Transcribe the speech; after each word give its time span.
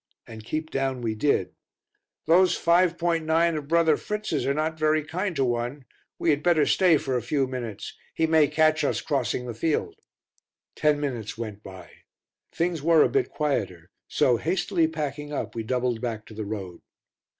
And 0.25 0.43
keep 0.43 0.71
down 0.71 1.01
we 1.03 1.13
did. 1.13 1.53
"Those 2.25 2.57
5.9 2.57 3.55
of 3.55 3.67
brother 3.67 3.97
Fritz's 3.97 4.47
are 4.47 4.53
not 4.55 4.79
very 4.79 5.03
kind 5.03 5.35
to 5.35 5.45
one; 5.45 5.85
we 6.17 6.31
had 6.31 6.41
better 6.41 6.65
stay 6.65 6.97
for 6.97 7.15
a 7.15 7.21
few 7.21 7.45
minutes; 7.45 7.95
he 8.15 8.25
may 8.25 8.47
catch 8.47 8.83
us 8.83 8.99
crossing 8.99 9.45
the 9.45 9.53
field." 9.53 9.93
Ten 10.75 10.99
minutes 10.99 11.37
went 11.37 11.61
by; 11.61 11.91
things 12.51 12.81
were 12.81 13.03
a 13.03 13.09
bit 13.09 13.29
quieter, 13.29 13.91
so, 14.07 14.37
hastily 14.37 14.87
packing 14.87 15.31
up, 15.31 15.53
we 15.53 15.61
doubled 15.61 16.01
back 16.01 16.25
to 16.25 16.33
the 16.33 16.45
road. 16.45 16.81